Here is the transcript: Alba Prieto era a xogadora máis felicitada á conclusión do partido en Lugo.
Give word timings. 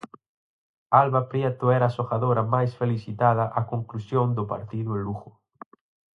Alba 0.99 1.21
Prieto 1.31 1.65
era 1.77 1.85
a 1.87 1.93
xogadora 1.97 2.43
máis 2.53 2.71
felicitada 2.81 3.45
á 3.59 3.61
conclusión 3.73 4.27
do 4.37 4.43
partido 4.53 4.89
en 4.97 5.01
Lugo. 5.07 5.29